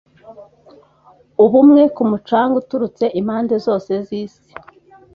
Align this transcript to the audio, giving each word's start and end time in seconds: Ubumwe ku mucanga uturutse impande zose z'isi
Ubumwe 1.43 1.81
ku 1.95 2.01
mucanga 2.09 2.55
uturutse 2.61 3.05
impande 3.19 3.55
zose 3.65 3.91
z'isi 4.05 4.49